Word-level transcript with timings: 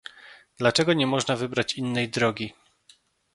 Dlaczego 0.57 0.93
nie 0.93 1.07
można 1.07 1.35
wybrać 1.35 1.73
innej 1.77 2.09
drogi 2.09 2.53